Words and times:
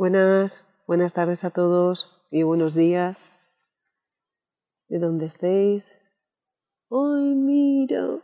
Buenas, 0.00 0.66
buenas 0.86 1.12
tardes 1.12 1.44
a 1.44 1.50
todos 1.50 2.26
y 2.30 2.42
buenos 2.42 2.74
días. 2.74 3.18
De 4.88 4.98
donde 4.98 5.26
estéis. 5.26 5.92
¡Ay, 6.90 7.34
mira! 7.34 8.18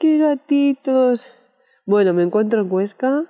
¡Qué 0.00 0.18
gatitos! 0.18 1.28
Bueno, 1.86 2.12
me 2.12 2.24
encuentro 2.24 2.60
en 2.60 2.72
Huesca. 2.72 3.24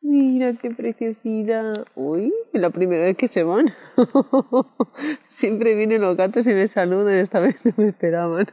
Mira 0.00 0.54
qué 0.54 0.70
preciosidad. 0.70 1.86
Uy, 1.96 2.32
es 2.54 2.60
la 2.62 2.70
primera 2.70 3.02
vez 3.02 3.16
que 3.18 3.28
se 3.28 3.44
van. 3.44 3.66
Siempre 5.26 5.74
vienen 5.74 6.00
los 6.00 6.16
gatos 6.16 6.46
y 6.46 6.54
me 6.54 6.66
saludan, 6.66 7.12
esta 7.12 7.40
vez 7.40 7.66
no 7.66 7.74
me 7.76 7.90
esperaban. 7.90 8.46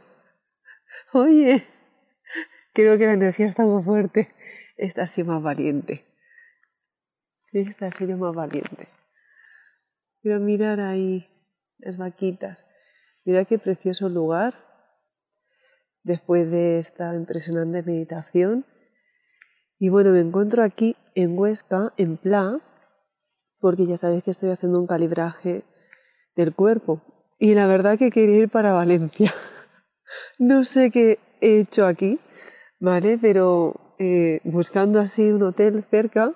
Oye, 1.14 1.64
creo 2.74 2.98
que 2.98 3.06
la 3.06 3.14
energía 3.14 3.46
está 3.46 3.62
muy 3.62 3.82
fuerte. 3.82 4.28
Esta 4.76 5.06
sí 5.06 5.24
más 5.24 5.42
valiente. 5.42 6.09
Esta 7.52 7.86
ha 7.86 7.90
sido 7.90 8.16
más 8.16 8.34
valiente. 8.34 8.88
Pero 10.22 10.38
mirar 10.40 10.80
ahí 10.80 11.26
las 11.78 11.96
vaquitas. 11.96 12.66
Mira 13.24 13.44
qué 13.44 13.58
precioso 13.58 14.08
lugar. 14.08 14.54
Después 16.02 16.50
de 16.50 16.78
esta 16.78 17.14
impresionante 17.14 17.82
meditación. 17.82 18.64
Y 19.78 19.88
bueno, 19.88 20.10
me 20.10 20.20
encuentro 20.20 20.62
aquí 20.62 20.96
en 21.14 21.38
Huesca, 21.38 21.92
en 21.96 22.16
Pla, 22.16 22.60
porque 23.58 23.86
ya 23.86 23.96
sabéis 23.96 24.24
que 24.24 24.30
estoy 24.30 24.50
haciendo 24.50 24.78
un 24.78 24.86
calibraje 24.86 25.64
del 26.36 26.54
cuerpo. 26.54 27.02
Y 27.38 27.54
la 27.54 27.66
verdad 27.66 27.98
que 27.98 28.10
quería 28.10 28.36
ir 28.36 28.48
para 28.48 28.72
Valencia. 28.72 29.34
No 30.40 30.64
sé 30.64 30.90
qué 30.90 31.20
he 31.40 31.60
hecho 31.60 31.86
aquí, 31.86 32.18
¿vale? 32.80 33.16
Pero 33.16 33.94
eh, 34.00 34.40
buscando 34.42 34.98
así 34.98 35.30
un 35.30 35.44
hotel 35.44 35.84
cerca, 35.88 36.34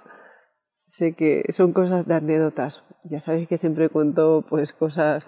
sé 0.95 1.12
que 1.14 1.45
son 1.48 1.73
cosas 1.73 2.06
de 2.06 2.14
anécdotas. 2.14 2.84
Ya 3.03 3.19
sabéis 3.19 3.48
que 3.48 3.56
siempre 3.56 3.89
cuento 3.89 4.45
pues 4.48 4.73
cosas 4.73 5.25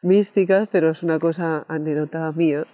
místicas, 0.00 0.68
pero 0.70 0.90
es 0.90 1.02
una 1.02 1.18
cosa 1.18 1.64
anécdota 1.68 2.30
mía. 2.30 2.66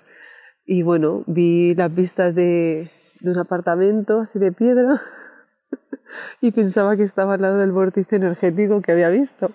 Y 0.66 0.82
bueno, 0.82 1.24
vi 1.26 1.74
las 1.74 1.94
vistas 1.94 2.34
de, 2.34 2.90
de 3.20 3.30
un 3.30 3.38
apartamento 3.38 4.20
así 4.20 4.38
de 4.38 4.52
piedra 4.52 5.00
y 6.42 6.52
pensaba 6.52 6.96
que 6.96 7.02
estaba 7.02 7.34
al 7.34 7.42
lado 7.42 7.58
del 7.58 7.72
vórtice 7.72 8.16
energético 8.16 8.82
que 8.82 8.92
había 8.92 9.08
visto. 9.08 9.50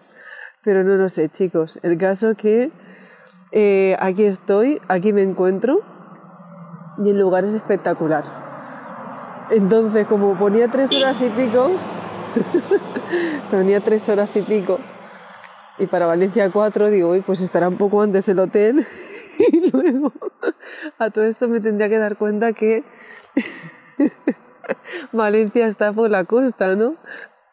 Pero 0.64 0.84
no 0.84 0.96
lo 0.96 1.10
sé, 1.10 1.30
chicos. 1.30 1.78
El 1.84 1.98
caso 2.00 2.34
que 2.36 2.72
eh, 3.52 3.96
aquí 4.00 4.24
estoy, 4.24 4.82
aquí 4.88 5.14
me 5.14 5.22
encuentro 5.22 5.82
y 7.06 7.12
el 7.12 7.20
lugar 7.20 7.46
es 7.46 7.54
espectacular. 7.54 8.24
Entonces, 9.52 10.08
como 10.08 10.38
ponía 10.38 10.68
tres 10.70 10.92
horas 10.92 11.22
y 11.22 11.30
pico, 11.30 11.72
ponía 13.52 13.82
tres 13.82 14.08
horas 14.10 14.36
y 14.36 14.42
pico, 14.42 14.80
y 15.80 15.88
para 15.88 16.06
Valencia 16.06 16.52
cuatro, 16.52 16.90
digo, 16.90 17.16
pues 17.26 17.42
estará 17.42 17.70
un 17.70 17.78
poco 17.78 18.02
antes 18.02 18.28
el 18.28 18.40
hotel. 18.40 18.86
y 19.40 19.72
luego, 19.72 20.12
a 20.98 21.10
todo 21.10 21.24
esto 21.24 21.48
me 21.48 21.62
tendría 21.62 21.88
que 21.88 21.98
dar 21.98 22.18
cuenta 22.18 22.52
que 22.52 22.84
Valencia 25.14 25.68
está 25.68 25.94
por 25.94 26.10
la 26.10 26.26
costa, 26.26 26.76
¿no? 26.76 26.98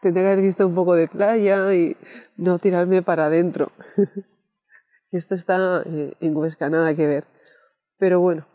Tendría 0.03 0.25
que 0.25 0.33
haber 0.33 0.45
visto 0.45 0.67
un 0.67 0.75
poco 0.75 0.97
de 0.97 1.07
playa 1.07 1.73
y 1.73 1.97
no 2.37 2.59
tirarme 2.59 3.03
para 3.03 3.27
adentro. 3.27 3.71
Esto 5.13 5.37
está 5.37 5.83
eh, 5.87 6.15
en 6.21 6.37
Huesca, 6.37 6.69
nada 6.69 6.95
que 6.95 7.07
ver. 7.07 7.25
Pero 7.97 8.21
bueno, 8.21 8.47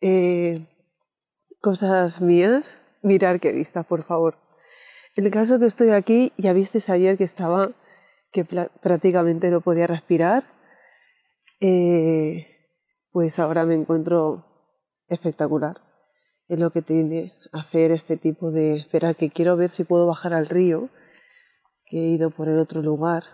eh, 0.00 0.66
cosas 1.60 2.22
mías, 2.22 2.80
mirar 3.02 3.40
qué 3.40 3.52
vista, 3.52 3.82
por 3.82 4.04
favor. 4.04 4.41
El 5.14 5.30
caso 5.30 5.58
que 5.58 5.66
estoy 5.66 5.90
aquí, 5.90 6.32
ya 6.38 6.54
visteis 6.54 6.88
ayer 6.88 7.18
que 7.18 7.24
estaba, 7.24 7.72
que 8.32 8.44
prácticamente 8.44 9.50
no 9.50 9.60
podía 9.60 9.86
respirar, 9.86 10.44
eh, 11.60 12.46
pues 13.10 13.38
ahora 13.38 13.66
me 13.66 13.74
encuentro 13.74 14.46
espectacular. 15.08 15.82
Es 16.48 16.58
lo 16.58 16.70
que 16.70 16.80
tiene 16.80 17.34
hacer 17.52 17.90
este 17.92 18.16
tipo 18.16 18.50
de 18.50 18.74
esperar, 18.74 19.16
que 19.16 19.30
quiero 19.30 19.56
ver 19.56 19.68
si 19.68 19.84
puedo 19.84 20.06
bajar 20.06 20.32
al 20.32 20.46
río, 20.46 20.88
que 21.84 21.98
he 21.98 22.08
ido 22.08 22.30
por 22.30 22.48
el 22.48 22.58
otro 22.58 22.80
lugar. 22.80 23.24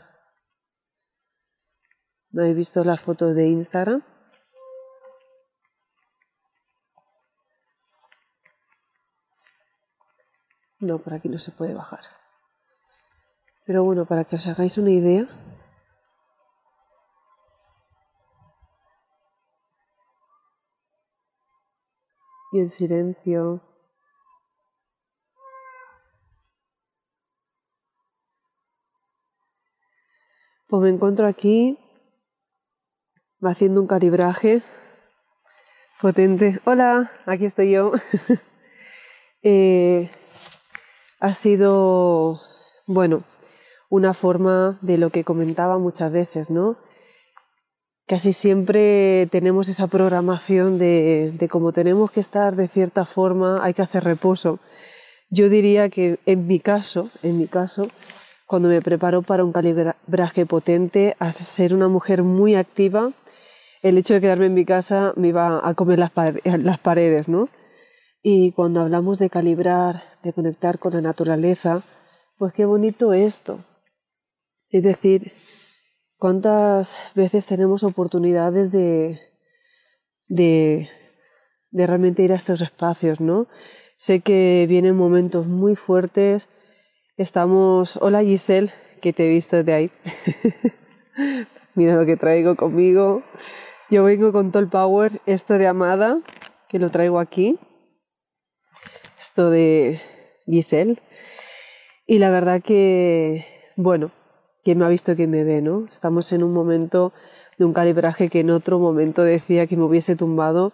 ¿No 2.30 2.44
he 2.44 2.54
visto 2.54 2.82
las 2.82 3.00
fotos 3.00 3.36
de 3.36 3.46
Instagram? 3.46 4.02
No, 10.80 10.98
por 10.98 11.14
aquí 11.14 11.28
no 11.28 11.38
se 11.38 11.50
puede 11.50 11.74
bajar. 11.74 12.00
Pero 13.66 13.84
bueno, 13.84 14.06
para 14.06 14.24
que 14.24 14.36
os 14.36 14.46
hagáis 14.46 14.78
una 14.78 14.90
idea, 14.90 15.28
y 22.52 22.60
en 22.60 22.68
silencio. 22.68 23.60
Pues 30.68 30.82
me 30.82 30.90
encuentro 30.90 31.26
aquí 31.26 31.78
haciendo 33.42 33.80
un 33.80 33.86
calibraje 33.86 34.62
potente. 36.00 36.60
Hola, 36.64 37.10
aquí 37.26 37.46
estoy 37.46 37.72
yo. 37.72 37.92
eh, 39.42 40.10
ha 41.20 41.34
sido, 41.34 42.40
bueno, 42.86 43.24
una 43.90 44.14
forma 44.14 44.78
de 44.82 44.98
lo 44.98 45.10
que 45.10 45.24
comentaba 45.24 45.78
muchas 45.78 46.12
veces, 46.12 46.50
¿no? 46.50 46.76
Casi 48.06 48.32
siempre 48.32 49.28
tenemos 49.30 49.68
esa 49.68 49.86
programación 49.86 50.78
de, 50.78 51.32
de 51.38 51.48
como 51.48 51.72
tenemos 51.72 52.10
que 52.10 52.20
estar 52.20 52.56
de 52.56 52.68
cierta 52.68 53.04
forma, 53.04 53.62
hay 53.62 53.74
que 53.74 53.82
hacer 53.82 54.04
reposo. 54.04 54.60
Yo 55.30 55.50
diría 55.50 55.90
que 55.90 56.18
en 56.24 56.46
mi 56.46 56.58
caso, 56.58 57.10
en 57.22 57.38
mi 57.38 57.48
caso, 57.48 57.88
cuando 58.46 58.70
me 58.70 58.80
preparo 58.80 59.20
para 59.20 59.44
un 59.44 59.52
calibraje 59.52 60.46
potente, 60.46 61.16
a 61.18 61.32
ser 61.34 61.74
una 61.74 61.88
mujer 61.88 62.22
muy 62.22 62.54
activa, 62.54 63.12
el 63.82 63.98
hecho 63.98 64.14
de 64.14 64.22
quedarme 64.22 64.46
en 64.46 64.54
mi 64.54 64.64
casa 64.64 65.12
me 65.16 65.28
iba 65.28 65.60
a 65.62 65.74
comer 65.74 65.98
las 65.98 66.78
paredes, 66.78 67.28
¿no? 67.28 67.48
Y 68.30 68.52
cuando 68.52 68.82
hablamos 68.82 69.18
de 69.18 69.30
calibrar, 69.30 70.02
de 70.22 70.34
conectar 70.34 70.78
con 70.78 70.92
la 70.92 71.00
naturaleza, 71.00 71.82
pues 72.36 72.52
qué 72.52 72.66
bonito 72.66 73.14
esto. 73.14 73.60
Es 74.68 74.82
decir, 74.82 75.32
cuántas 76.18 76.98
veces 77.14 77.46
tenemos 77.46 77.84
oportunidades 77.84 78.70
de, 78.70 79.18
de, 80.26 80.90
de 81.70 81.86
realmente 81.86 82.22
ir 82.22 82.34
a 82.34 82.36
estos 82.36 82.60
espacios, 82.60 83.18
¿no? 83.22 83.46
Sé 83.96 84.20
que 84.20 84.66
vienen 84.68 84.94
momentos 84.94 85.46
muy 85.46 85.74
fuertes. 85.74 86.50
Estamos. 87.16 87.96
Hola 87.96 88.20
Giselle, 88.20 88.74
que 89.00 89.14
te 89.14 89.24
he 89.24 89.30
visto 89.30 89.64
de 89.64 89.72
ahí. 89.72 89.90
Mira 91.74 91.96
lo 91.96 92.04
que 92.04 92.18
traigo 92.18 92.56
conmigo. 92.56 93.22
Yo 93.88 94.04
vengo 94.04 94.32
con 94.32 94.52
todo 94.52 94.62
el 94.62 94.68
power, 94.68 95.22
esto 95.24 95.54
de 95.54 95.66
Amada, 95.66 96.20
que 96.68 96.78
lo 96.78 96.90
traigo 96.90 97.20
aquí 97.20 97.58
esto 99.20 99.50
de 99.50 100.00
Giselle. 100.46 100.98
Y 102.06 102.18
la 102.18 102.30
verdad 102.30 102.62
que, 102.62 103.44
bueno, 103.76 104.10
quien 104.64 104.78
me 104.78 104.84
ha 104.84 104.88
visto, 104.88 105.14
quien 105.14 105.30
me 105.30 105.44
ve, 105.44 105.62
¿no? 105.62 105.86
Estamos 105.92 106.32
en 106.32 106.42
un 106.42 106.52
momento 106.52 107.12
de 107.58 107.64
un 107.64 107.72
calibraje 107.72 108.28
que 108.28 108.40
en 108.40 108.50
otro 108.50 108.78
momento 108.78 109.22
decía 109.22 109.66
que 109.66 109.76
me 109.76 109.84
hubiese 109.84 110.16
tumbado 110.16 110.72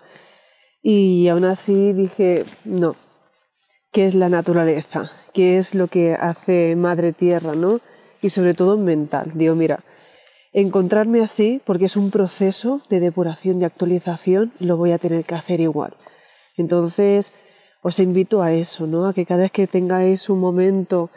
y 0.82 1.28
aún 1.28 1.44
así 1.44 1.94
dije, 1.94 2.44
no, 2.64 2.94
¿qué 3.90 4.06
es 4.06 4.14
la 4.14 4.28
naturaleza? 4.28 5.10
¿Qué 5.32 5.58
es 5.58 5.74
lo 5.74 5.86
que 5.88 6.14
hace 6.14 6.76
Madre 6.76 7.12
Tierra, 7.12 7.54
no? 7.54 7.80
Y 8.20 8.30
sobre 8.30 8.52
todo 8.52 8.76
mental. 8.76 9.32
Digo, 9.34 9.54
mira, 9.54 9.82
encontrarme 10.52 11.22
así, 11.22 11.62
porque 11.64 11.86
es 11.86 11.96
un 11.96 12.10
proceso 12.10 12.82
de 12.90 13.00
depuración, 13.00 13.58
de 13.58 13.66
actualización, 13.66 14.52
lo 14.60 14.76
voy 14.76 14.92
a 14.92 14.98
tener 14.98 15.24
que 15.24 15.34
hacer 15.34 15.60
igual. 15.60 15.96
Entonces, 16.56 17.32
os 17.86 18.00
invito 18.00 18.40
a 18.40 18.54
eso, 18.54 18.86
¿no? 18.86 19.06
A 19.06 19.12
que 19.12 19.26
cada 19.26 19.42
vez 19.42 19.52
que 19.52 19.66
tengáis 19.66 20.30
un 20.30 20.40
momento 20.40 21.10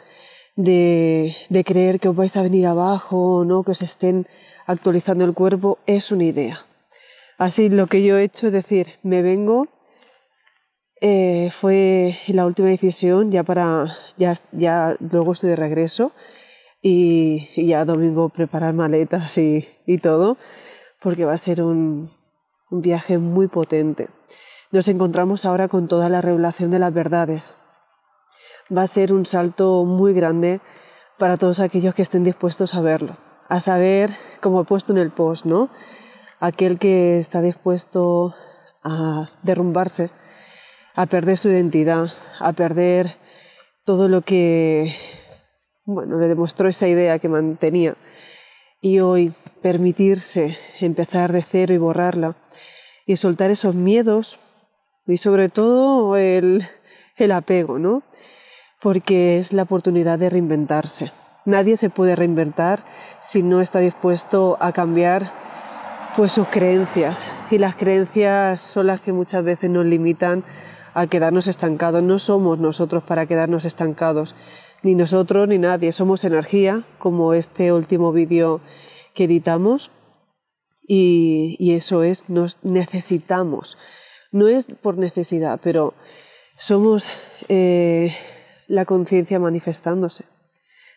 de, 0.54 1.64
creer 1.64 1.98
que 1.98 2.10
os 2.10 2.16
vais 2.16 2.36
a 2.36 2.42
venir 2.42 2.66
abajo, 2.66 3.44
¿no? 3.46 3.62
que 3.64 3.70
os 3.70 3.80
estén 3.80 4.26
actualizando 4.66 5.24
el 5.24 5.32
cuerpo, 5.32 5.78
es 5.86 6.12
una 6.12 6.24
idea. 6.24 6.66
Así 7.38 7.70
lo 7.70 7.86
que 7.86 8.02
yo 8.02 8.18
he 8.18 8.24
hecho 8.24 8.48
es 8.48 8.52
decir, 8.52 8.98
me 9.02 9.22
vengo, 9.22 9.68
eh, 11.00 11.48
fue 11.52 12.18
la 12.26 12.44
última 12.44 12.68
decisión 12.68 13.30
ya 13.30 13.44
para, 13.44 13.96
ya, 14.18 14.34
ya 14.52 14.94
luego 15.00 15.32
estoy 15.32 15.50
de 15.50 15.56
regreso 15.56 16.12
y, 16.82 17.48
ya 17.66 17.86
domingo 17.86 18.28
preparar 18.28 18.74
maletas 18.74 19.38
y, 19.38 19.64
todo, 20.02 20.36
porque 21.00 21.24
va 21.24 21.32
a 21.32 21.38
ser 21.38 21.62
un 21.62 22.10
viaje 22.70 23.16
muy 23.16 23.48
potente. 23.48 24.08
Nos 24.70 24.88
encontramos 24.88 25.44
ahora 25.44 25.68
con 25.68 25.88
toda 25.88 26.08
la 26.08 26.20
revelación 26.20 26.70
de 26.70 26.78
las 26.78 26.92
verdades. 26.92 27.56
Va 28.74 28.82
a 28.82 28.86
ser 28.86 29.12
un 29.14 29.24
salto 29.24 29.84
muy 29.84 30.12
grande 30.12 30.60
para 31.18 31.38
todos 31.38 31.60
aquellos 31.60 31.94
que 31.94 32.02
estén 32.02 32.22
dispuestos 32.22 32.74
a 32.74 32.80
verlo, 32.80 33.16
a 33.48 33.60
saber, 33.60 34.10
como 34.42 34.60
he 34.60 34.64
puesto 34.64 34.92
en 34.92 34.98
el 34.98 35.10
post, 35.10 35.46
¿no? 35.46 35.70
aquel 36.40 36.78
que 36.78 37.18
está 37.18 37.40
dispuesto 37.40 38.34
a 38.84 39.30
derrumbarse, 39.42 40.10
a 40.94 41.06
perder 41.06 41.38
su 41.38 41.48
identidad, 41.48 42.12
a 42.38 42.52
perder 42.52 43.16
todo 43.84 44.08
lo 44.08 44.22
que, 44.22 44.94
bueno, 45.84 46.18
le 46.18 46.28
demostró 46.28 46.68
esa 46.68 46.88
idea 46.88 47.18
que 47.18 47.28
mantenía. 47.28 47.96
Y 48.80 49.00
hoy 49.00 49.32
permitirse 49.62 50.56
empezar 50.80 51.32
de 51.32 51.42
cero 51.42 51.74
y 51.74 51.78
borrarla 51.78 52.36
y 53.06 53.16
soltar 53.16 53.50
esos 53.50 53.74
miedos 53.74 54.38
y 55.08 55.16
sobre 55.16 55.48
todo 55.48 56.16
el, 56.16 56.68
el 57.16 57.32
apego, 57.32 57.78
¿no? 57.78 58.04
Porque 58.80 59.40
es 59.40 59.52
la 59.52 59.62
oportunidad 59.62 60.18
de 60.18 60.30
reinventarse. 60.30 61.10
Nadie 61.44 61.76
se 61.76 61.90
puede 61.90 62.14
reinventar 62.14 62.84
si 63.20 63.42
no 63.42 63.60
está 63.60 63.80
dispuesto 63.80 64.56
a 64.60 64.72
cambiar 64.72 65.32
pues 66.14 66.32
sus 66.32 66.48
creencias. 66.48 67.30
Y 67.50 67.58
las 67.58 67.74
creencias 67.74 68.60
son 68.60 68.86
las 68.86 69.00
que 69.00 69.12
muchas 69.12 69.44
veces 69.44 69.70
nos 69.70 69.86
limitan 69.86 70.44
a 70.94 71.06
quedarnos 71.06 71.46
estancados. 71.46 72.02
No 72.02 72.18
somos 72.18 72.58
nosotros 72.58 73.02
para 73.02 73.26
quedarnos 73.26 73.64
estancados, 73.64 74.34
ni 74.82 74.94
nosotros 74.94 75.48
ni 75.48 75.58
nadie. 75.58 75.92
Somos 75.92 76.24
energía, 76.24 76.82
como 76.98 77.34
este 77.34 77.72
último 77.72 78.12
vídeo 78.12 78.60
que 79.14 79.24
editamos. 79.24 79.90
Y, 80.86 81.72
eso 81.72 82.02
es, 82.02 82.28
nos 82.28 82.58
necesitamos. 82.64 83.78
No 84.30 84.48
es 84.48 84.66
por 84.66 84.98
necesidad, 84.98 85.60
pero 85.62 85.94
somos 86.56 87.12
eh, 87.48 88.14
la 88.66 88.84
conciencia 88.84 89.38
manifestándose. 89.38 90.24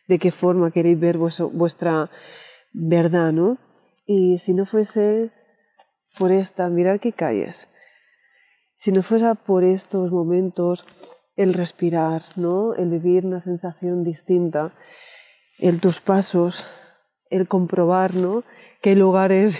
De 0.07 0.19
qué 0.19 0.31
forma 0.31 0.71
queréis 0.71 0.99
ver 0.99 1.17
vuestra 1.17 2.09
verdad, 2.73 3.31
¿no? 3.31 3.57
Y 4.05 4.39
si 4.39 4.53
no 4.53 4.65
fuese 4.65 5.31
por 6.17 6.31
esta, 6.31 6.69
mirar 6.69 6.99
qué 6.99 7.13
calles, 7.13 7.69
si 8.75 8.91
no 8.91 9.03
fuera 9.03 9.35
por 9.35 9.63
estos 9.63 10.11
momentos, 10.11 10.85
el 11.35 11.53
respirar, 11.53 12.23
¿no? 12.35 12.73
el 12.73 12.89
vivir 12.89 13.27
una 13.27 13.39
sensación 13.39 14.03
distinta, 14.03 14.73
el 15.59 15.79
tus 15.79 16.01
pasos, 16.01 16.65
el 17.31 17.47
comprobar 17.47 18.13
¿no? 18.13 18.43
que 18.81 18.91
hay 18.91 18.95
lugares 18.95 19.59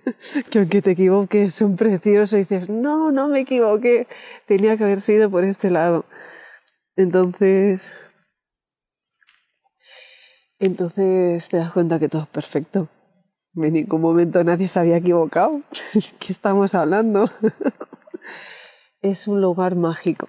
que 0.50 0.58
aunque 0.58 0.82
te 0.82 0.92
equivoques 0.92 1.54
son 1.54 1.76
preciosos 1.76 2.34
y 2.34 2.38
dices, 2.38 2.68
no, 2.68 3.12
no 3.12 3.28
me 3.28 3.40
equivoqué, 3.40 4.06
tenía 4.46 4.76
que 4.76 4.84
haber 4.84 5.00
sido 5.00 5.30
por 5.30 5.44
este 5.44 5.70
lado. 5.70 6.04
Entonces, 6.96 7.92
entonces 10.58 11.48
te 11.48 11.56
das 11.56 11.72
cuenta 11.72 11.98
que 11.98 12.08
todo 12.08 12.22
es 12.22 12.28
perfecto. 12.28 12.88
En 13.54 13.72
ningún 13.74 14.00
momento 14.00 14.42
nadie 14.44 14.68
se 14.68 14.78
había 14.78 14.96
equivocado. 14.96 15.60
¿Qué 16.18 16.32
estamos 16.32 16.74
hablando? 16.74 17.28
es 19.02 19.26
un 19.26 19.40
lugar 19.40 19.74
mágico. 19.74 20.28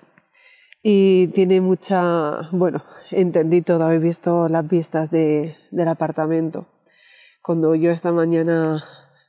Y 0.81 1.27
tiene 1.27 1.62
mucha, 1.62 2.50
bueno, 2.51 2.83
entendí 3.12 3.62
todo, 3.62 3.89
he 3.91 4.00
visto 4.00 4.50
las 4.50 4.68
vistas 4.68 5.09
de, 5.12 5.56
del 5.71 5.88
apartamento. 5.88 6.68
Cuando 7.44 7.75
yo 7.75 7.92
esta 7.92 8.13
mañana 8.13 8.86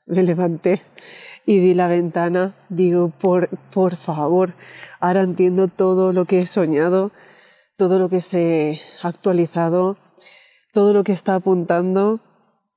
me 0.07 0.23
levanté 0.23 0.83
y 1.45 1.59
vi 1.59 1.75
la 1.75 1.89
ventana, 1.89 2.55
digo, 2.69 3.11
por, 3.11 3.49
por 3.73 3.97
favor, 3.97 4.55
ahora 5.01 5.23
entiendo 5.23 5.67
todo 5.67 6.13
lo 6.13 6.25
que 6.25 6.41
he 6.41 6.47
soñado, 6.47 7.11
todo 7.77 7.99
lo 7.99 8.09
que 8.09 8.21
se 8.21 8.81
ha 9.03 9.09
actualizado, 9.09 9.97
todo 10.73 10.95
lo 10.95 11.03
que 11.03 11.13
está 11.13 11.35
apuntando 11.35 12.21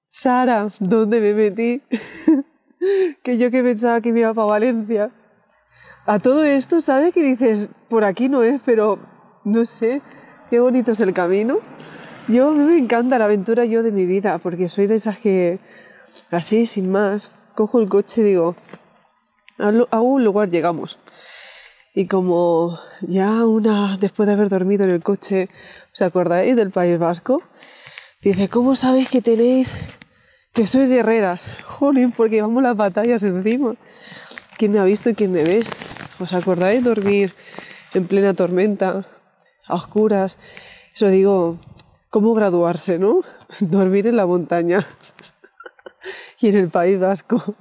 Sara, 0.10 0.69
¿dónde 0.80 1.22
me 1.22 1.36
metí? 1.36 1.84
que 3.24 3.38
yo 3.38 3.51
que 3.51 3.62
pensaba 3.62 4.01
que 4.01 4.12
me 4.12 4.22
iba 4.22 4.34
para 4.34 4.48
Valencia. 4.48 5.12
A 6.07 6.18
todo 6.18 6.44
esto, 6.45 6.81
¿sabes 6.81 7.13
que 7.13 7.22
dices? 7.22 7.69
Por 7.89 8.04
aquí 8.04 8.28
no 8.28 8.42
es, 8.42 8.60
pero 8.66 8.98
no 9.45 9.66
sé, 9.66 10.01
qué 10.50 10.60
bonito 10.60 10.94
es 10.94 11.00
el 11.01 11.13
camino. 11.13 11.60
Yo 12.27 12.51
me 12.51 12.77
encanta 12.77 13.18
la 13.18 13.25
aventura 13.25 13.63
yo 13.63 13.83
de 13.83 13.91
mi 13.91 14.06
vida, 14.06 14.38
porque 14.39 14.68
soy 14.68 14.85
de 14.88 14.95
esas 14.95 15.18
que, 15.18 15.59
así, 16.29 16.65
sin 16.65 16.91
más, 16.91 17.31
cojo 17.56 17.79
el 17.79 17.88
coche 17.88 18.19
y 18.19 18.25
digo, 18.25 18.56
a 19.57 20.01
un 20.01 20.24
lugar 20.25 20.50
llegamos. 20.50 21.00
Y 21.95 22.06
como 22.07 22.79
ya 23.01 23.45
una, 23.45 23.97
después 23.97 24.27
de 24.27 24.33
haber 24.33 24.50
dormido 24.50 24.83
en 24.83 24.89
el 24.89 25.01
coche, 25.01 25.50
¿os 25.94 26.01
acordáis 26.01 26.56
del 26.56 26.69
País 26.69 27.00
Vasco? 27.00 27.41
Dice, 28.21 28.50
¿cómo 28.50 28.75
sabéis 28.75 29.09
que 29.09 29.21
tenéis 29.21 29.75
que 30.53 30.68
soy 30.68 30.88
guerreras? 30.88 31.47
Jolín, 31.65 32.12
porque 32.12 32.41
vamos 32.41 32.62
las 32.62 32.75
batallas 32.75 33.24
encima. 33.24 33.75
¿Quién 34.57 34.74
me 34.74 34.79
ha 34.79 34.83
visto 34.83 35.09
y 35.09 35.15
quién 35.15 35.31
me 35.31 35.44
ve? 35.44 35.63
¿Os 36.19 36.33
acordáis 36.33 36.83
dormir 36.83 37.33
en 37.94 38.06
plena 38.06 38.33
tormenta, 38.33 39.07
a 39.65 39.75
oscuras? 39.75 40.38
Eso 40.94 41.07
digo, 41.07 41.57
¿cómo 42.17 42.33
graduarse, 42.33 42.97
no? 42.97 43.21
Dormir 43.59 44.07
en 44.07 44.15
la 44.15 44.25
montaña 44.25 44.87
y 46.41 46.49
en 46.49 46.55
el 46.55 46.71
País 46.71 46.99
Vasco, 46.99 47.55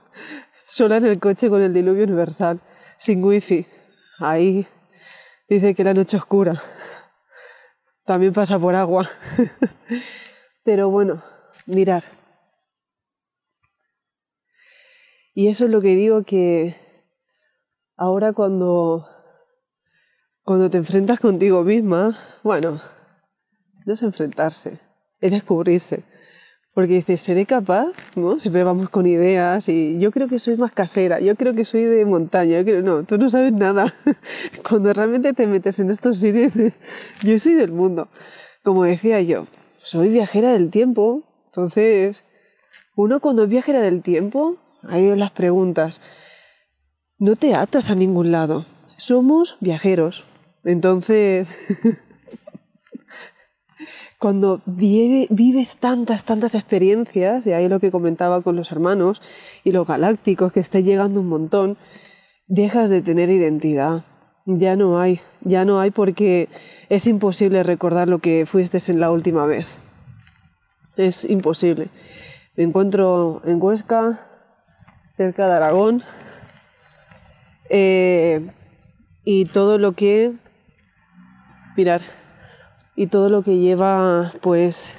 sola 0.67 0.97
en 0.97 1.05
el 1.05 1.21
coche 1.21 1.51
con 1.51 1.61
el 1.61 1.75
diluvio 1.75 2.05
universal, 2.05 2.59
sin 2.97 3.23
wifi. 3.23 3.67
Ahí 4.19 4.67
dice 5.47 5.75
que 5.75 5.85
la 5.85 5.93
noche 5.93 6.17
oscura 6.17 6.63
también 8.07 8.33
pasa 8.33 8.59
por 8.59 8.75
agua. 8.75 9.07
Pero 10.65 10.89
bueno, 10.89 11.23
mirar. 11.67 12.05
Y 15.35 15.49
eso 15.49 15.67
es 15.67 15.71
lo 15.71 15.83
que 15.83 15.89
digo 15.89 16.23
que 16.23 16.77
ahora 17.95 18.33
cuando, 18.33 19.07
cuando 20.45 20.71
te 20.71 20.79
enfrentas 20.79 21.21
contigo 21.21 21.63
misma, 21.63 22.19
bueno, 22.43 22.81
no 23.87 23.95
es 23.95 24.03
enfrentarse, 24.03 24.79
es 25.21 25.31
descubrirse. 25.31 26.03
Porque 26.75 26.93
dices, 26.93 27.23
¿seré 27.23 27.47
capaz? 27.47 27.93
¿No? 28.17 28.39
Siempre 28.39 28.63
vamos 28.63 28.91
con 28.91 29.07
ideas 29.07 29.67
y 29.71 29.99
yo 29.99 30.11
creo 30.11 30.29
que 30.29 30.39
soy 30.39 30.59
más 30.59 30.73
casera, 30.73 31.21
yo 31.21 31.35
creo 31.35 31.55
que 31.55 31.65
soy 31.65 31.85
de 31.85 32.05
montaña, 32.05 32.59
yo 32.59 32.65
creo, 32.67 32.83
no, 32.83 33.05
tú 33.05 33.17
no 33.17 33.31
sabes 33.31 33.55
nada. 33.55 33.95
Cuando 34.69 34.93
realmente 34.93 35.33
te 35.33 35.47
metes 35.47 35.79
en 35.79 35.89
estos 35.89 36.19
sitios, 36.19 36.53
yo 37.23 37.39
soy 37.39 37.55
del 37.55 37.73
mundo. 37.73 38.09
Como 38.63 38.85
decía 38.85 39.23
yo, 39.23 39.47
soy 39.83 40.11
viajera 40.11 40.53
del 40.53 40.71
tiempo. 40.71 41.23
Entonces, 41.47 42.25
uno 42.95 43.21
cuando 43.21 43.45
es 43.45 43.49
viajera 43.49 43.81
del 43.81 44.03
tiempo, 44.03 44.57
ahí 44.83 45.15
las 45.17 45.31
preguntas, 45.31 46.03
no 47.19 47.37
te 47.37 47.55
atas 47.55 47.89
a 47.89 47.95
ningún 47.95 48.33
lado. 48.33 48.67
Somos 48.99 49.57
viajeros. 49.61 50.25
Entonces, 50.65 51.55
cuando 54.19 54.63
vives 54.65 55.77
tantas, 55.77 56.25
tantas 56.25 56.55
experiencias, 56.55 57.47
y 57.47 57.53
ahí 57.53 57.69
lo 57.69 57.81
que 57.81 57.91
comentaba 57.91 58.43
con 58.43 58.57
los 58.57 58.73
hermanos 58.73 59.21
y 59.63 59.73
los 59.73 59.87
galácticos, 59.87 60.53
que 60.53 60.61
está 60.61 60.81
llegando 60.81 61.21
un 61.21 61.29
montón, 61.29 61.77
dejas 62.47 62.89
de 62.89 63.03
tener 63.03 63.31
identidad. 63.31 64.05
Ya 64.47 64.77
no 64.77 64.99
hay, 65.01 65.21
ya 65.43 65.65
no 65.65 65.81
hay 65.81 65.91
porque 65.91 66.49
es 66.89 67.07
imposible 67.07 67.63
recordar 67.63 68.09
lo 68.09 68.21
que 68.21 68.47
fuiste 68.47 68.79
en 68.91 69.01
la 69.01 69.11
última 69.11 69.45
vez. 69.45 69.67
Es 70.97 71.25
imposible. 71.25 71.89
Me 72.57 72.65
encuentro 72.65 73.43
en 73.45 73.61
Huesca, 73.61 74.21
cerca 75.17 75.47
de 75.47 75.55
Aragón, 75.55 76.03
eh, 77.69 78.51
y 79.25 79.47
todo 79.47 79.79
lo 79.79 79.93
que, 79.93 80.33
mirar, 81.77 82.01
y 82.97 83.07
todo 83.07 83.29
lo 83.29 83.43
que 83.43 83.59
lleva, 83.59 84.33
pues, 84.43 84.99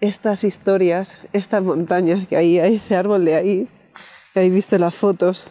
estas 0.00 0.44
historias, 0.44 1.20
estas 1.32 1.62
montañas 1.62 2.26
que 2.26 2.36
hay, 2.36 2.58
ese 2.58 2.96
árbol 2.96 3.24
de 3.24 3.34
ahí, 3.34 3.68
que 4.34 4.40
habéis 4.40 4.54
visto 4.54 4.76
las 4.76 4.94
fotos, 4.94 5.50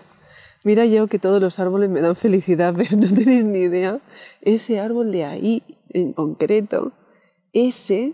Mira 0.64 0.86
yo 0.86 1.08
que 1.08 1.18
todos 1.18 1.42
los 1.42 1.58
árboles 1.58 1.90
me 1.90 2.02
dan 2.02 2.16
felicidad, 2.16 2.74
pero 2.78 2.98
no 2.98 3.08
tenéis 3.08 3.44
ni 3.44 3.60
idea. 3.60 4.00
Ese 4.42 4.80
árbol 4.80 5.12
de 5.12 5.26
ahí, 5.26 5.64
en 5.90 6.14
concreto, 6.14 6.94
ese, 7.54 8.14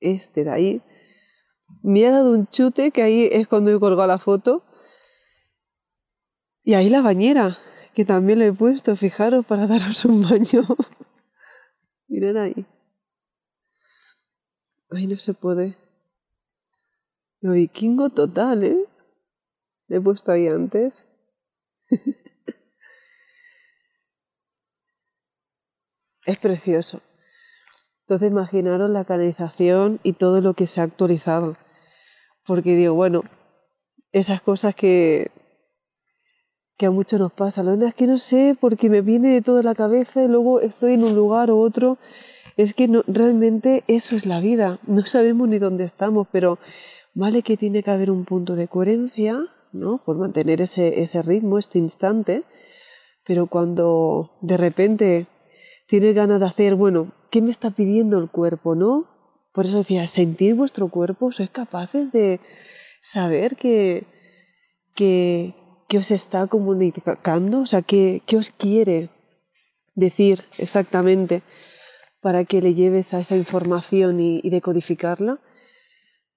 este 0.00 0.44
de 0.44 0.50
ahí, 0.50 0.82
me 1.82 2.06
ha 2.06 2.10
dado 2.10 2.32
un 2.32 2.48
chute, 2.48 2.90
que 2.90 3.02
ahí 3.02 3.28
es 3.30 3.46
cuando 3.46 3.70
he 3.70 3.78
colgado 3.78 4.08
la 4.08 4.18
foto. 4.18 4.64
Y 6.62 6.74
ahí 6.74 6.88
la 6.88 7.00
bañera, 7.00 7.58
que 7.94 8.04
también 8.04 8.38
le 8.38 8.48
he 8.48 8.52
puesto, 8.52 8.96
fijaros, 8.96 9.44
para 9.44 9.66
daros 9.66 10.04
un 10.04 10.22
baño. 10.22 10.64
Miren 12.10 12.36
ahí. 12.36 12.66
Ahí 14.90 15.06
no 15.06 15.16
se 15.16 15.32
puede. 15.32 15.76
Lo 17.40 17.52
vikingo 17.52 18.10
total, 18.10 18.64
¿eh? 18.64 18.84
Le 19.86 19.98
he 19.98 20.00
puesto 20.00 20.32
ahí 20.32 20.48
antes. 20.48 21.06
es 26.26 26.38
precioso. 26.38 27.00
Entonces 28.00 28.32
imaginaros 28.32 28.90
la 28.90 29.04
canalización 29.04 30.00
y 30.02 30.14
todo 30.14 30.40
lo 30.40 30.54
que 30.54 30.66
se 30.66 30.80
ha 30.80 30.84
actualizado. 30.84 31.54
Porque 32.44 32.74
digo, 32.74 32.94
bueno, 32.94 33.22
esas 34.10 34.42
cosas 34.42 34.74
que, 34.74 35.30
que 36.80 36.86
a 36.86 36.90
muchos 36.90 37.20
nos 37.20 37.30
pasa. 37.30 37.62
La 37.62 37.72
verdad 37.72 37.88
es 37.88 37.94
que 37.94 38.06
no 38.06 38.16
sé 38.16 38.56
porque 38.58 38.88
me 38.88 39.02
viene 39.02 39.34
de 39.34 39.42
toda 39.42 39.62
la 39.62 39.74
cabeza 39.74 40.24
y 40.24 40.28
luego 40.28 40.62
estoy 40.62 40.94
en 40.94 41.04
un 41.04 41.14
lugar 41.14 41.50
u 41.50 41.58
otro. 41.58 41.98
Es 42.56 42.72
que 42.72 42.88
no, 42.88 43.04
realmente 43.06 43.84
eso 43.86 44.16
es 44.16 44.24
la 44.24 44.40
vida. 44.40 44.78
No 44.86 45.04
sabemos 45.04 45.46
ni 45.46 45.58
dónde 45.58 45.84
estamos, 45.84 46.26
pero 46.32 46.58
vale 47.12 47.42
que 47.42 47.58
tiene 47.58 47.82
que 47.82 47.90
haber 47.90 48.10
un 48.10 48.24
punto 48.24 48.56
de 48.56 48.66
coherencia, 48.66 49.40
¿no? 49.74 50.02
Por 50.06 50.16
mantener 50.16 50.62
ese, 50.62 51.02
ese 51.02 51.20
ritmo, 51.20 51.58
este 51.58 51.78
instante. 51.78 52.44
Pero 53.26 53.46
cuando 53.46 54.30
de 54.40 54.56
repente 54.56 55.26
tienes 55.86 56.14
ganas 56.14 56.40
de 56.40 56.46
hacer, 56.46 56.76
bueno, 56.76 57.12
¿qué 57.30 57.42
me 57.42 57.50
está 57.50 57.72
pidiendo 57.72 58.16
el 58.16 58.30
cuerpo, 58.30 58.74
no? 58.74 59.06
Por 59.52 59.66
eso 59.66 59.76
decía, 59.76 60.06
sentir 60.06 60.54
vuestro 60.54 60.88
cuerpo, 60.88 61.30
sois 61.30 61.50
capaces 61.50 62.10
de 62.10 62.40
saber 63.02 63.56
que, 63.56 64.06
que, 64.94 65.59
os 65.98 66.10
está 66.10 66.46
comunicando, 66.46 67.60
o 67.60 67.66
sea, 67.66 67.82
que, 67.82 68.22
os 68.36 68.50
quiere 68.50 69.10
decir 69.94 70.44
exactamente 70.58 71.42
para 72.20 72.44
que 72.44 72.60
le 72.60 72.74
lleves 72.74 73.14
a 73.14 73.20
esa 73.20 73.36
información 73.36 74.20
y, 74.20 74.40
y 74.42 74.50
decodificarla, 74.50 75.38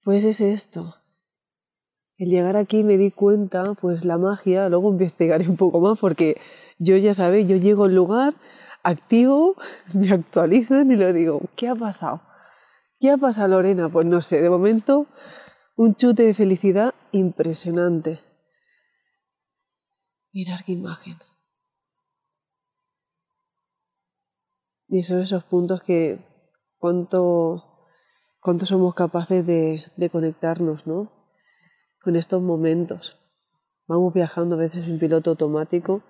pues 0.02 0.24
es 0.24 0.40
esto. 0.40 0.96
El 2.16 2.30
llegar 2.30 2.56
aquí 2.56 2.82
me 2.82 2.96
di 2.96 3.10
cuenta, 3.10 3.74
pues 3.74 4.04
la 4.04 4.18
magia, 4.18 4.68
luego 4.68 4.90
investigaré 4.90 5.48
un 5.48 5.56
poco 5.56 5.80
más 5.80 5.98
porque 5.98 6.40
yo 6.78 6.96
ya 6.96 7.14
sabéis, 7.14 7.48
yo 7.48 7.56
llego 7.56 7.84
al 7.84 7.94
lugar, 7.94 8.34
activo, 8.82 9.56
me 9.94 10.12
actualizan 10.12 10.90
y 10.92 10.96
le 10.96 11.12
digo, 11.12 11.40
¿qué 11.56 11.68
ha 11.68 11.74
pasado? 11.74 12.22
¿Qué 13.00 13.10
ha 13.10 13.16
pasado, 13.16 13.48
Lorena? 13.48 13.88
Pues 13.88 14.06
no 14.06 14.22
sé, 14.22 14.40
de 14.40 14.48
momento 14.48 15.06
un 15.76 15.96
chute 15.96 16.22
de 16.22 16.34
felicidad 16.34 16.94
impresionante. 17.10 18.20
Mirar 20.34 20.64
qué 20.64 20.72
imagen. 20.72 21.16
Y 24.88 25.04
son 25.04 25.20
esos 25.20 25.44
puntos 25.44 25.80
que 25.84 26.18
cuánto, 26.76 27.88
cuánto 28.40 28.66
somos 28.66 28.94
capaces 28.94 29.46
de, 29.46 29.84
de 29.96 30.10
conectarnos, 30.10 30.88
¿no? 30.88 31.12
Con 32.02 32.16
estos 32.16 32.42
momentos. 32.42 33.16
Vamos 33.86 34.12
viajando 34.12 34.56
a 34.56 34.58
veces 34.58 34.88
en 34.88 34.98
piloto 34.98 35.30
automático 35.30 36.02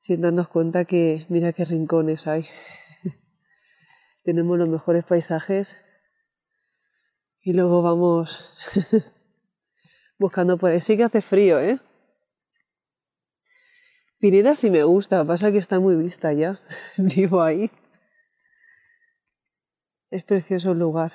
sin 0.00 0.22
darnos 0.22 0.48
cuenta 0.48 0.84
que 0.84 1.24
mira 1.28 1.52
qué 1.52 1.64
rincones 1.64 2.26
hay. 2.26 2.46
Tenemos 4.24 4.58
los 4.58 4.68
mejores 4.68 5.04
paisajes 5.04 5.78
y 7.42 7.52
luego 7.52 7.80
vamos 7.80 8.44
buscando 10.18 10.58
por 10.58 10.70
ahí. 10.70 10.80
Sí 10.80 10.96
que 10.96 11.04
hace 11.04 11.20
frío, 11.20 11.60
¿eh? 11.60 11.78
Pineda 14.26 14.56
sí 14.56 14.70
me 14.70 14.82
gusta, 14.82 15.24
pasa 15.24 15.52
que 15.52 15.58
está 15.58 15.78
muy 15.78 15.94
vista 15.94 16.32
ya. 16.32 16.60
Vivo 16.96 17.42
ahí. 17.42 17.70
Es 20.10 20.24
precioso 20.24 20.72
el 20.72 20.80
lugar. 20.80 21.12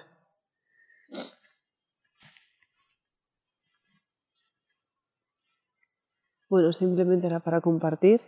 Bueno, 6.48 6.72
simplemente 6.72 7.28
era 7.28 7.42
para 7.42 7.60
compartir 7.60 8.22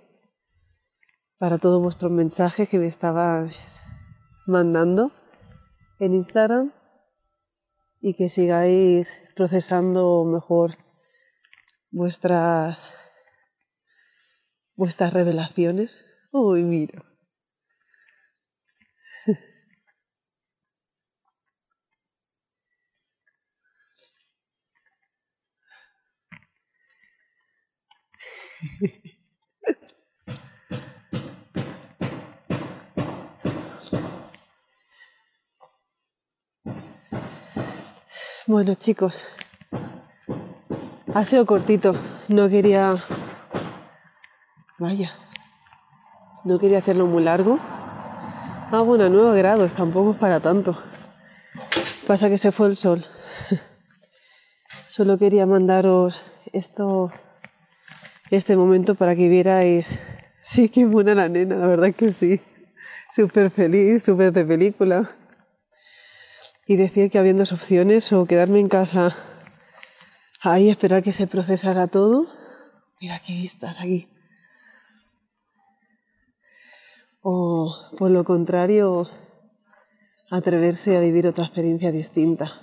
para 1.38 1.60
todos 1.60 1.82
vuestros 1.82 2.12
mensajes 2.12 2.68
que 2.68 2.78
me 2.78 2.88
estabais 2.88 3.82
mandando 4.48 5.14
en 6.00 6.14
Instagram 6.14 6.74
y 8.02 8.16
que 8.16 8.28
sigáis 8.28 9.16
procesando 9.34 10.26
mejor 10.26 10.76
vuestras 11.90 12.94
vuestras 14.76 15.14
revelaciones. 15.14 15.98
Uy, 16.32 16.64
mira. 16.64 17.04
Bueno 38.46 38.76
chicos, 38.76 39.24
ha 41.14 41.26
sido 41.26 41.46
cortito, 41.46 41.96
no 42.28 42.50
quería... 42.50 42.92
Vaya, 44.84 45.14
no 46.44 46.60
quería 46.60 46.80
hacerlo 46.80 47.06
muy 47.06 47.24
largo. 47.24 47.58
Ah, 47.58 48.82
bueno, 48.86 49.06
a 49.06 49.10
9 49.10 49.38
grados, 49.38 49.74
tampoco 49.76 50.12
es 50.12 50.18
para 50.18 50.42
tanto. 50.42 50.78
Pasa 52.06 52.28
que 52.28 52.38
se 52.38 52.52
fue 52.52 52.68
el 52.68 52.76
sol. 52.76 53.06
Solo 54.90 55.18
quería 55.18 55.46
mandaros 55.46 56.22
esto, 56.52 57.14
este 58.30 58.58
momento 58.58 58.96
para 58.96 59.16
que 59.16 59.30
vierais... 59.30 59.98
Sí, 60.42 60.68
qué 60.68 60.86
buena 60.86 61.16
la 61.16 61.30
nena, 61.30 61.56
la 61.56 61.68
verdad 61.68 61.96
que 61.96 62.12
sí. 62.12 62.42
Súper 63.16 63.52
feliz, 63.52 64.04
súper 64.04 64.34
de 64.34 64.44
película 64.44 65.10
y 66.68 66.76
decir 66.76 67.10
que 67.10 67.20
había 67.20 67.34
dos 67.34 67.54
opciones 67.54 68.12
o 68.12 68.26
quedarme 68.26 68.60
en 68.60 68.68
casa 68.68 69.16
ahí 70.42 70.70
esperar 70.70 71.04
que 71.04 71.14
se 71.14 71.26
procesara 71.26 71.88
todo. 71.88 72.28
Mira 73.00 73.22
qué 73.26 73.32
vistas 73.32 73.80
aquí. 73.80 74.10
O 77.24 77.74
por 77.98 78.12
lo 78.12 78.24
contrario, 78.24 79.08
atreverse 80.30 80.96
a 80.96 81.00
vivir 81.00 81.26
otra 81.28 81.46
experiencia 81.46 81.92
distinta. 81.92 82.62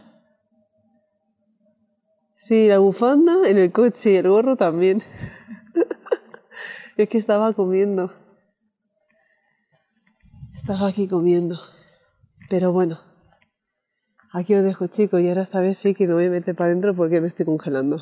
Sí, 2.35 2.69
la 2.69 2.79
bufanda 2.79 3.49
en 3.49 3.59
el 3.59 3.73
coche 3.73 4.13
y 4.13 4.17
el 4.17 4.29
gorro 4.29 4.57
también. 4.57 5.03
es 6.97 7.09
que 7.09 7.19
estaba 7.19 7.53
comiendo. 7.55 8.13
Estaba 10.55 10.87
aquí 10.87 11.09
comiendo. 11.09 11.59
Pero 12.49 12.73
bueno, 12.73 13.01
Aquí 14.33 14.55
os 14.55 14.63
dejo 14.63 14.87
chicos 14.87 15.21
y 15.21 15.29
ahora 15.29 15.43
esta 15.43 15.61
vez 15.61 15.77
sí 15.77 15.93
que 15.93 16.07
me 16.07 16.15
voy 16.15 16.27
a 16.27 16.31
meter 16.31 16.55
para 16.55 16.71
adentro 16.71 16.95
porque 16.95 17.21
me 17.21 17.27
estoy 17.27 17.47
congelando. 17.47 18.01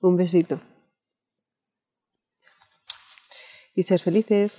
Un 0.00 0.16
besito. 0.16 0.60
Y 3.76 3.84
ser 3.84 4.00
felices. 4.00 4.58